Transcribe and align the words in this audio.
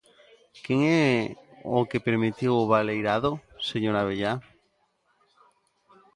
¿Quen 0.65 0.79
é 1.07 1.09
o 1.77 1.79
que 1.89 2.05
permitiu 2.07 2.51
o 2.63 2.69
baleirado, 2.73 3.31
señor 3.69 3.95
Abellá? 3.97 4.33